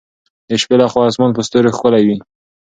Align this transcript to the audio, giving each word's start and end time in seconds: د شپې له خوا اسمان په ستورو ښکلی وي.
د 0.49 0.51
شپې 0.61 0.75
له 0.81 0.87
خوا 0.91 1.03
اسمان 1.09 1.31
په 1.35 1.41
ستورو 1.47 1.73
ښکلی 1.77 2.03
وي. 2.07 2.17